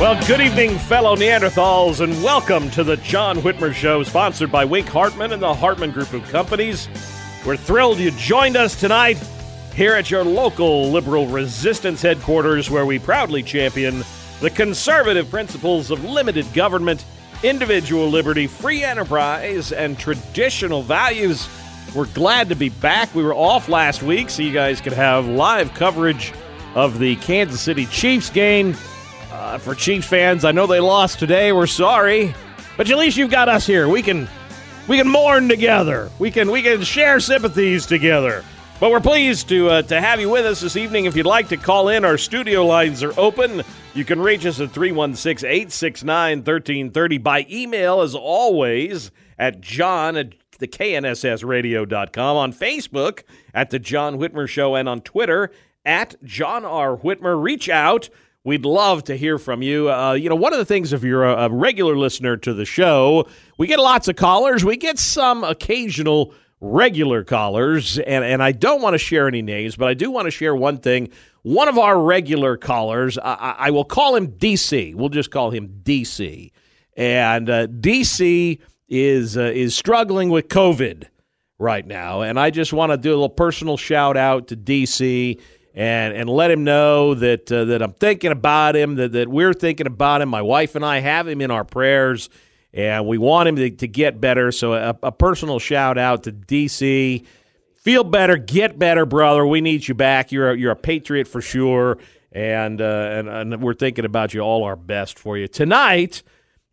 [0.00, 4.88] Well, good evening, fellow Neanderthals, and welcome to the John Whitmer Show, sponsored by Wink
[4.88, 6.88] Hartman and the Hartman Group of Companies.
[7.44, 9.18] We're thrilled you joined us tonight
[9.74, 14.02] here at your local liberal resistance headquarters, where we proudly champion
[14.40, 17.04] the conservative principles of limited government,
[17.42, 21.46] individual liberty, free enterprise, and traditional values.
[21.94, 23.14] We're glad to be back.
[23.14, 26.32] We were off last week, so you guys could have live coverage
[26.74, 28.74] of the Kansas City Chiefs game.
[29.40, 31.50] Uh, for Chiefs fans, I know they lost today.
[31.50, 32.34] We're sorry,
[32.76, 33.88] but at least you've got us here.
[33.88, 34.28] We can
[34.86, 36.10] we can mourn together.
[36.18, 38.44] We can we can share sympathies together.
[38.80, 41.06] But we're pleased to uh, to have you with us this evening.
[41.06, 43.62] If you'd like to call in, our studio lines are open.
[43.94, 50.34] You can reach us at 316 869 1330 by email, as always, at john at
[50.58, 53.22] the knssradio.com, on Facebook
[53.54, 55.50] at The John Whitmer Show, and on Twitter
[55.86, 56.94] at John R.
[56.94, 57.42] Whitmer.
[57.42, 58.10] Reach out.
[58.42, 59.92] We'd love to hear from you.
[59.92, 62.64] Uh, you know, one of the things, if you're a, a, regular listener to the
[62.64, 63.28] show,
[63.58, 64.64] we get lots of callers.
[64.64, 69.76] We get some occasional regular callers, and, and I don't want to share any names,
[69.76, 71.10] but I do want to share one thing.
[71.42, 74.94] One of our regular callers, I, I will call him DC.
[74.94, 76.50] We'll just call him DC.
[76.96, 78.58] And uh, DC
[78.88, 81.08] is uh, is struggling with COVID
[81.58, 85.38] right now, and I just want to do a little personal shout out to DC
[85.74, 89.54] and and let him know that uh, that I'm thinking about him, that, that we're
[89.54, 90.28] thinking about him.
[90.28, 92.28] My wife and I have him in our prayers,
[92.72, 94.50] and we want him to, to get better.
[94.52, 97.24] So a, a personal shout out to DC.
[97.76, 99.46] Feel better, get better, brother.
[99.46, 100.32] We need you back.
[100.32, 101.96] You're a, you're a patriot for sure,
[102.30, 106.22] and, uh, and and we're thinking about you all our best for you tonight.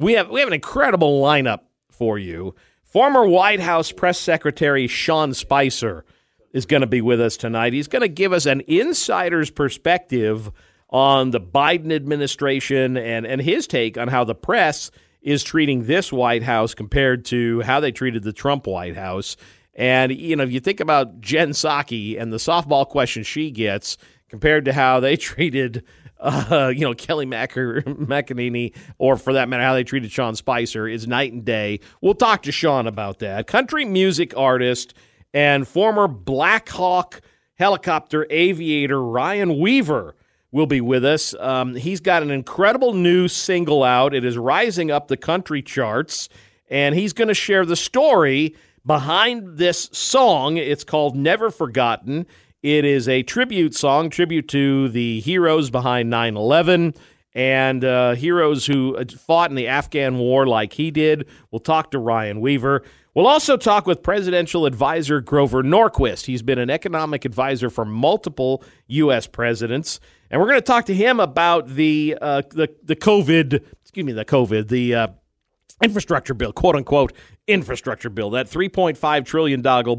[0.00, 2.54] We have we have an incredible lineup for you.
[2.84, 6.04] Former White House press secretary Sean Spicer
[6.56, 7.74] is going to be with us tonight.
[7.74, 10.50] He's going to give us an insider's perspective
[10.88, 14.90] on the Biden administration and, and his take on how the press
[15.20, 19.36] is treating this White House compared to how they treated the Trump White House.
[19.74, 23.98] And, you know, if you think about Jen Psaki and the softball questions she gets
[24.30, 25.84] compared to how they treated,
[26.18, 30.88] uh, you know, Kelly Macker, McEnany, or for that matter, how they treated Sean Spicer
[30.88, 31.80] is night and day.
[32.00, 33.46] We'll talk to Sean about that.
[33.46, 34.94] Country music artist
[35.36, 37.20] and former Black Hawk
[37.56, 40.16] helicopter aviator Ryan Weaver
[40.50, 41.34] will be with us.
[41.38, 44.14] Um, he's got an incredible new single out.
[44.14, 46.30] It is rising up the country charts,
[46.70, 50.56] and he's going to share the story behind this song.
[50.56, 52.26] It's called Never Forgotten.
[52.62, 56.94] It is a tribute song, tribute to the heroes behind 9 11
[57.36, 61.28] and uh, heroes who fought in the Afghan war like he did.
[61.50, 62.82] We'll talk to Ryan Weaver.
[63.14, 66.24] We'll also talk with presidential advisor Grover Norquist.
[66.24, 69.26] He's been an economic advisor for multiple U.S.
[69.26, 70.00] presidents,
[70.30, 74.12] and we're going to talk to him about the uh, the the COVID, excuse me,
[74.12, 75.08] the COVID, the uh,
[75.82, 77.12] infrastructure bill, quote unquote
[77.46, 79.96] infrastructure bill, that three point five trillion dollar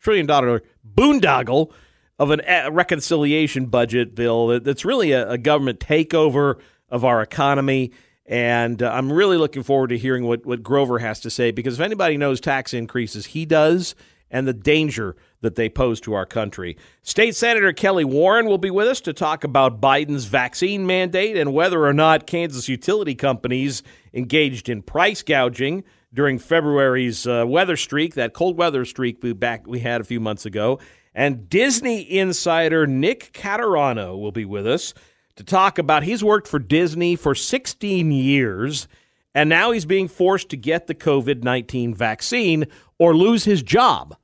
[0.00, 0.62] trillion dollar
[0.94, 1.72] boondoggle
[2.22, 7.90] of a uh, reconciliation budget bill that's really a, a government takeover of our economy.
[8.26, 11.74] And uh, I'm really looking forward to hearing what, what Grover has to say because
[11.74, 13.96] if anybody knows tax increases, he does,
[14.30, 16.76] and the danger that they pose to our country.
[17.02, 21.52] State Senator Kellie Warren will be with us to talk about Biden's vaccine mandate and
[21.52, 23.82] whether or not Kansas utility companies
[24.14, 25.82] engaged in price gouging
[26.14, 30.20] during February's uh, weather streak, that cold weather streak we back we had a few
[30.20, 30.78] months ago.
[31.14, 34.94] And Disney insider Nick Caterano will be with us
[35.36, 38.88] to talk about he's worked for Disney for 16 years
[39.34, 42.66] and now he's being forced to get the COVID-19 vaccine
[42.98, 44.16] or lose his job.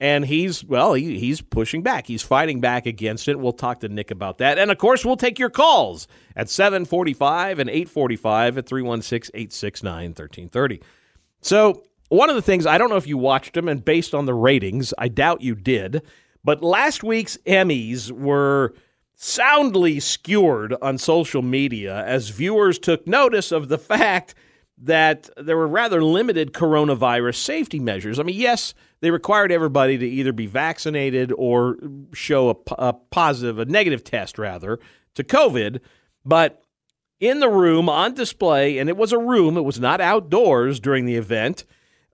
[0.00, 2.06] And he's well, he, he's pushing back.
[2.06, 3.36] He's fighting back against it.
[3.38, 4.56] We'll talk to Nick about that.
[4.56, 6.06] And of course, we'll take your calls
[6.36, 10.82] at 745 and 845 at 316-869-1330.
[11.40, 14.26] So one of the things, I don't know if you watched them, and based on
[14.26, 16.02] the ratings, I doubt you did,
[16.48, 18.72] but last week's Emmys were
[19.14, 24.34] soundly skewered on social media as viewers took notice of the fact
[24.78, 28.18] that there were rather limited coronavirus safety measures.
[28.18, 28.72] I mean, yes,
[29.02, 31.76] they required everybody to either be vaccinated or
[32.14, 34.80] show a, a positive, a negative test rather,
[35.16, 35.80] to COVID,
[36.24, 36.62] but
[37.20, 41.04] in the room on display, and it was a room, it was not outdoors during
[41.04, 41.66] the event.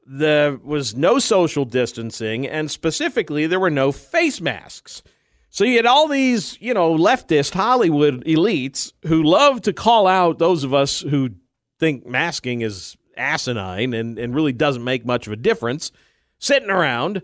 [0.06, 5.02] There was no social distancing, and specifically, there were no face masks.
[5.48, 10.38] So you had all these, you know, leftist Hollywood elites who love to call out
[10.38, 11.30] those of us who
[11.78, 15.92] think masking is asinine and, and really doesn't make much of a difference,
[16.38, 17.22] sitting around,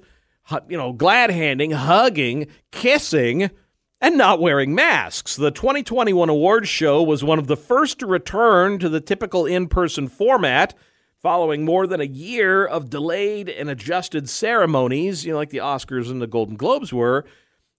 [0.69, 3.51] you know, glad handing, hugging, kissing,
[4.01, 5.37] and not wearing masks.
[5.37, 9.69] The 2021 awards show was one of the first to return to the typical in
[9.69, 10.75] person format
[11.21, 16.11] following more than a year of delayed and adjusted ceremonies, you know, like the Oscars
[16.11, 17.25] and the Golden Globes were.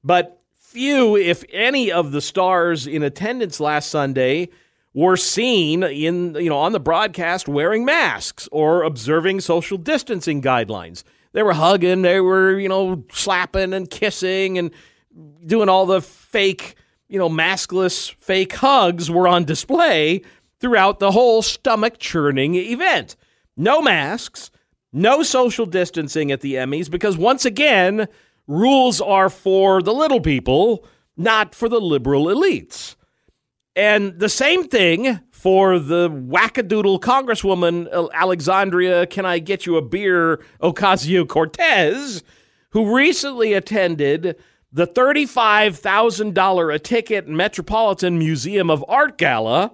[0.04, 4.50] But few, if any, of the stars in attendance last Sunday
[4.94, 11.04] were seen in you know on the broadcast wearing masks or observing social distancing guidelines.
[11.34, 14.72] They were hugging, they were you know slapping and kissing and
[15.46, 16.76] doing all the fake
[17.08, 20.22] you know maskless fake hugs were on display
[20.60, 23.16] throughout the whole stomach churning event.
[23.58, 24.52] No masks,
[24.94, 28.08] no social distancing at the Emmys because once again
[28.48, 30.86] rules are for the little people,
[31.18, 32.96] not for the liberal elites.
[33.76, 40.44] And the same thing for the wackadoodle Congresswoman Alexandria, can I get you a beer,
[40.62, 42.22] Ocasio Cortez,
[42.72, 44.36] who recently attended
[44.74, 49.72] the $35,000 a ticket Metropolitan Museum of Art Gala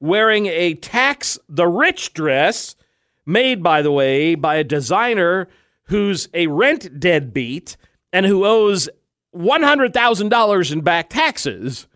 [0.00, 2.76] wearing a tax the rich dress
[3.28, 5.48] made, by the way, by a designer
[5.84, 7.76] who's a rent deadbeat
[8.12, 8.88] and who owes
[9.36, 11.86] $100,000 in back taxes.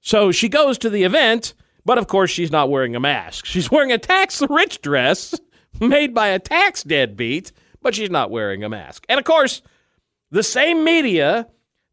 [0.00, 1.54] So she goes to the event,
[1.84, 3.44] but of course she's not wearing a mask.
[3.44, 5.38] She's wearing a tax the rich dress
[5.80, 9.04] made by a tax deadbeat, but she's not wearing a mask.
[9.08, 9.62] And of course,
[10.30, 11.46] the same media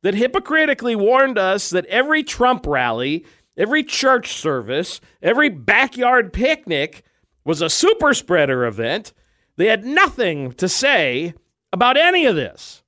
[0.03, 3.25] that hypocritically warned us that every Trump rally,
[3.57, 7.03] every church service, every backyard picnic
[7.47, 9.13] was a super spreader event,
[9.55, 11.33] they had nothing to say
[11.71, 12.83] about any of this.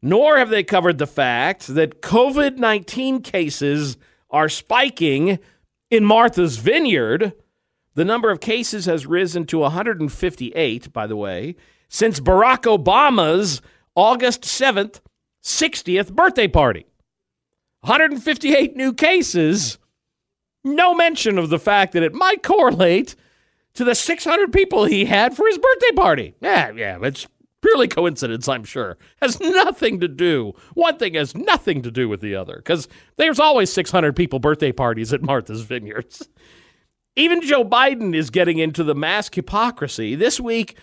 [0.00, 3.98] Nor have they covered the fact that COVID 19 cases
[4.30, 5.38] are spiking
[5.90, 7.34] in Martha's Vineyard.
[7.94, 11.56] The number of cases has risen to 158, by the way,
[11.90, 13.60] since Barack Obama's
[13.94, 15.00] August 7th,
[15.44, 16.86] 60th birthday party.
[17.82, 19.76] 158 new cases.
[20.64, 23.14] No mention of the fact that it might correlate
[23.74, 26.34] to the 600 people he had for his birthday party.
[26.40, 27.26] Yeah, yeah, it's
[27.62, 28.98] purely coincidence, I'm sure.
[29.20, 30.54] Has nothing to do.
[30.74, 34.72] One thing has nothing to do with the other because there's always 600 people birthday
[34.72, 36.28] parties at Martha's Vineyards.
[37.16, 40.14] Even Joe Biden is getting into the mask hypocrisy.
[40.14, 40.76] This week,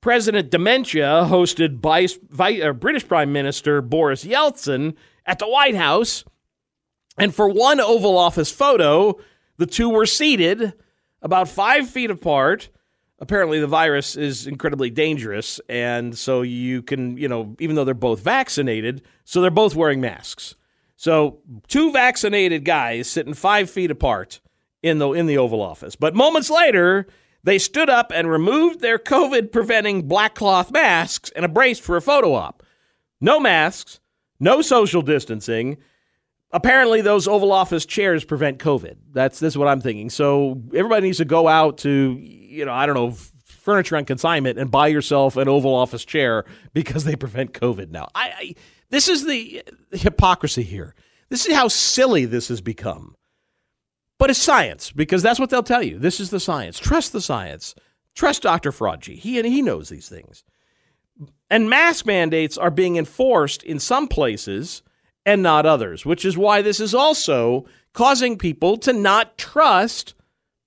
[0.00, 4.94] President Dementia hosted Vice, Vice, uh, British Prime Minister Boris Yeltsin
[5.26, 6.24] at the White House.
[7.16, 9.18] And for one Oval Office photo,
[9.56, 10.74] the two were seated
[11.22, 12.68] about five feet apart.
[13.20, 17.94] Apparently the virus is incredibly dangerous and so you can you know even though they're
[17.94, 20.54] both vaccinated so they're both wearing masks.
[20.96, 24.40] So two vaccinated guys sitting five feet apart
[24.82, 25.96] in the in the oval office.
[25.96, 27.06] But moments later
[27.42, 32.02] they stood up and removed their covid preventing black cloth masks and embraced for a
[32.02, 32.62] photo op.
[33.20, 33.98] No masks
[34.40, 35.78] no social distancing
[36.52, 41.06] apparently those oval office chairs prevent covid that's this is what i'm thinking so everybody
[41.06, 43.12] needs to go out to you know, I don't know,
[43.44, 48.08] furniture on consignment and buy yourself an Oval Office chair because they prevent COVID now.
[48.14, 48.54] I, I
[48.90, 49.62] this is the
[49.92, 50.94] hypocrisy here.
[51.28, 53.14] This is how silly this has become.
[54.18, 55.98] But it's science because that's what they'll tell you.
[55.98, 56.78] This is the science.
[56.78, 57.74] Trust the science.
[58.14, 58.72] Trust Dr.
[58.72, 59.18] Fraudgy.
[59.18, 60.42] He and he knows these things.
[61.50, 64.82] And mask mandates are being enforced in some places
[65.26, 70.14] and not others, which is why this is also causing people to not trust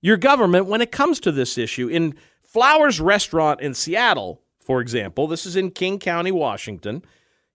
[0.00, 1.88] your government when it comes to this issue.
[1.88, 7.02] In Flowers Restaurant in Seattle, for example, this is in King County, Washington,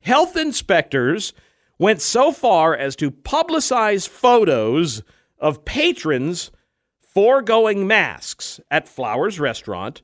[0.01, 1.33] health inspectors
[1.79, 5.03] went so far as to publicize photos
[5.39, 6.51] of patrons
[6.99, 10.01] foregoing masks at Flowers Restaurant,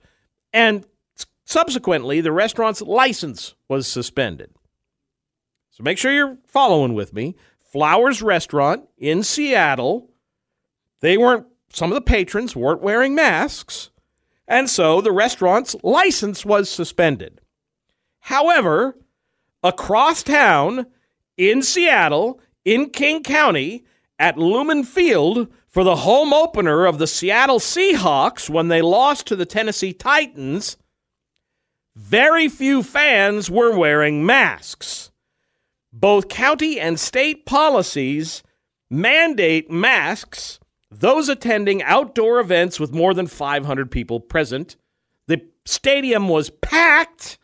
[0.51, 0.85] and
[1.45, 4.51] subsequently, the restaurant's license was suspended.
[5.73, 7.35] So make sure you're following with me.
[7.59, 10.11] Flowers Restaurant in Seattle,
[10.99, 13.89] they weren't, some of the patrons weren't wearing masks,
[14.47, 17.41] and so the restaurant's license was suspended.
[18.19, 18.95] However,
[19.63, 20.85] across town,
[21.37, 23.83] in Seattle, in King County,
[24.19, 29.35] at Lumen Field for the home opener of the Seattle Seahawks when they lost to
[29.35, 30.77] the Tennessee Titans,
[31.95, 35.09] very few fans were wearing masks.
[35.93, 38.43] Both county and state policies
[38.89, 40.59] mandate masks
[40.91, 44.75] those attending outdoor events with more than 500 people present.
[45.27, 47.37] The stadium was packed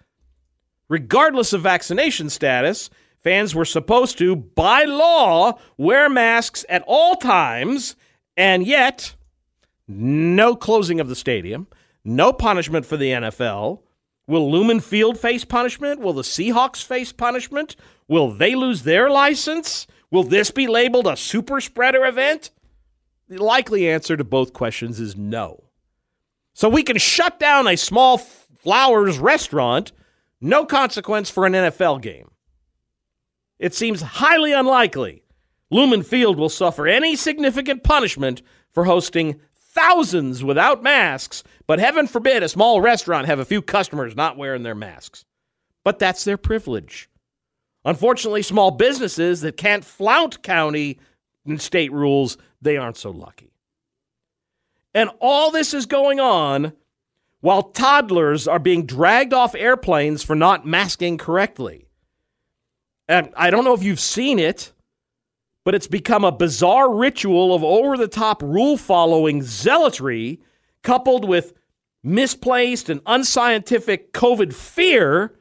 [0.88, 2.90] regardless of vaccination status,
[3.22, 7.96] Fans were supposed to, by law, wear masks at all times,
[8.38, 9.16] and yet,
[9.88, 11.68] no closing of the stadium,
[12.06, 13.82] no punishment for the NFL.
[14.30, 16.00] Will Lumen Field face punishment?
[16.00, 17.76] Will the Seahawks face punishment?
[18.08, 19.88] Will they lose their license?
[20.10, 22.52] Will this be labeled a super spreader event?
[23.28, 25.66] The likely answer to both questions is no.
[26.54, 29.92] So we can shut down a small flowers restaurant,
[30.40, 32.30] no consequence for an NFL game
[33.60, 35.22] it seems highly unlikely
[35.70, 42.42] Lumen Field will suffer any significant punishment for hosting thousands without masks, but heaven forbid
[42.42, 45.24] a small restaurant have a few customers not wearing their masks.
[45.84, 47.12] But that's their privilege.
[47.86, 51.00] Unfortunately, small businesses that can't flout county
[51.46, 53.54] and state rules, they aren't so lucky.
[54.96, 56.74] And all this is going on
[57.42, 61.88] while toddlers are being dragged off airplanes for not masking correctly.
[63.08, 64.74] And I don't know if you've seen it,
[65.66, 70.40] but it's become a bizarre ritual of over the top rule following zealotry
[70.82, 71.54] coupled with
[72.04, 75.38] misplaced and unscientific COVID fear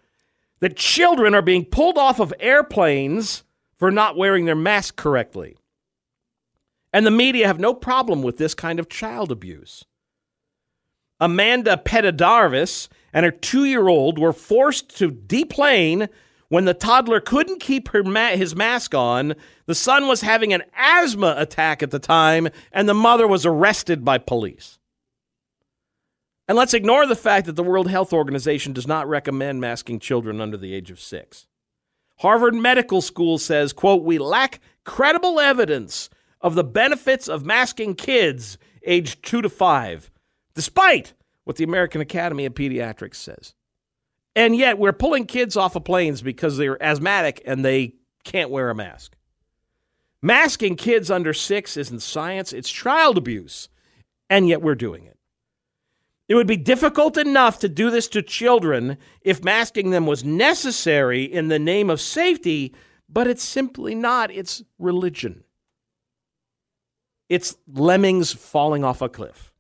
[0.61, 3.45] that children are being pulled off of airplanes
[3.77, 5.57] for not wearing their mask correctly.
[6.93, 9.85] And the media have no problem with this kind of child abuse.
[11.21, 16.09] Amanda Pettidarvis and her two year old were forced to deplane
[16.49, 19.35] when the toddler couldn't keep ma- his mask on,
[19.67, 24.03] the son was having an asthma attack at the time, and the mother was arrested
[24.05, 24.78] by police.
[26.49, 30.41] And let's ignore the fact that the World Health Organization does not recommend masking children
[30.41, 31.47] under the age of six.
[32.21, 36.09] Harvard Medical School says, quote, we lack credible evidence
[36.41, 40.11] of the benefits of masking kids aged two to five,
[40.55, 41.13] despite
[41.45, 43.55] what the American Academy of Pediatrics says.
[44.35, 48.71] And yet we're pulling kids off of planes because they're asthmatic and they can't wear
[48.71, 49.17] a mask.
[50.23, 53.69] Masking kids under six isn't science, it's child abuse.
[54.31, 55.18] And yet we're doing it.
[56.29, 61.25] It would be difficult enough to do this to children if masking them was necessary
[61.25, 62.75] in the name of safety,
[63.09, 64.31] but it's simply not.
[64.31, 65.45] It's religion.
[67.31, 69.53] It's lemmings falling off a cliff.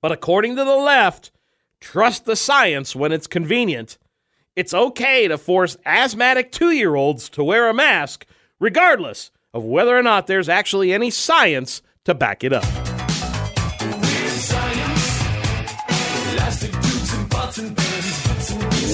[0.00, 1.32] But according to the left,
[1.80, 3.98] trust the science when it's convenient.
[4.54, 8.24] It's okay to force asthmatic two year olds to wear a mask,
[8.60, 12.89] regardless of whether or not there's actually any science to back it up.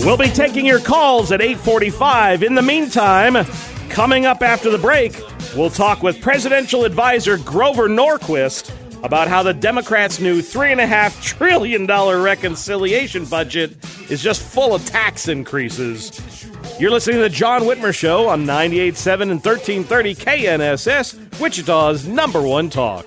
[0.05, 2.43] We'll be taking your calls at 845.
[2.43, 3.45] In the meantime,
[3.89, 5.21] coming up after the break,
[5.57, 8.73] we'll talk with presidential advisor Grover Norquist
[9.03, 13.77] about how the Democrats' new $3.5 trillion reconciliation budget
[14.11, 16.21] is just full of tax increases.
[16.79, 22.71] You're listening to The John Whitmer Show on 98.7 and 1330 KNSS, Wichita's number one
[22.71, 23.07] talk.